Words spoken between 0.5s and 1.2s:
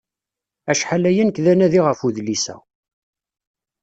Acḥal